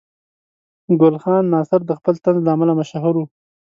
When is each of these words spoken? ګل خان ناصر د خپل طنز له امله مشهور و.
ګل 0.99 1.15
خان 1.23 1.43
ناصر 1.53 1.81
د 1.85 1.91
خپل 1.99 2.15
طنز 2.23 2.41
له 2.45 2.51
امله 2.55 2.73
مشهور 2.79 3.13
و. 3.17 3.25